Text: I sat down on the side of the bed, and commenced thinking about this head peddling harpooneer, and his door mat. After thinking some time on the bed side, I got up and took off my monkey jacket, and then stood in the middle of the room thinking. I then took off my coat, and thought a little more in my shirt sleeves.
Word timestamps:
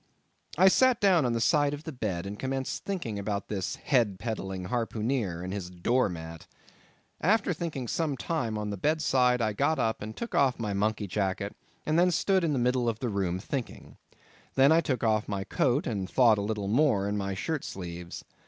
I 0.57 0.67
sat 0.67 0.99
down 0.99 1.27
on 1.27 1.33
the 1.33 1.39
side 1.39 1.75
of 1.75 1.83
the 1.83 1.91
bed, 1.91 2.25
and 2.25 2.39
commenced 2.39 2.83
thinking 2.85 3.19
about 3.19 3.49
this 3.49 3.75
head 3.75 4.17
peddling 4.17 4.63
harpooneer, 4.69 5.43
and 5.43 5.53
his 5.53 5.69
door 5.69 6.09
mat. 6.09 6.47
After 7.21 7.53
thinking 7.53 7.87
some 7.87 8.17
time 8.17 8.57
on 8.57 8.71
the 8.71 8.77
bed 8.77 9.03
side, 9.03 9.43
I 9.43 9.53
got 9.53 9.77
up 9.77 10.01
and 10.01 10.17
took 10.17 10.33
off 10.33 10.57
my 10.57 10.73
monkey 10.73 11.05
jacket, 11.05 11.55
and 11.85 11.99
then 11.99 12.09
stood 12.09 12.43
in 12.43 12.53
the 12.53 12.57
middle 12.57 12.89
of 12.89 12.97
the 12.97 13.09
room 13.09 13.37
thinking. 13.37 13.97
I 14.11 14.17
then 14.55 14.81
took 14.81 15.03
off 15.03 15.27
my 15.27 15.43
coat, 15.43 15.85
and 15.85 16.09
thought 16.09 16.39
a 16.39 16.41
little 16.41 16.67
more 16.67 17.07
in 17.07 17.15
my 17.15 17.35
shirt 17.35 17.63
sleeves. 17.63 18.23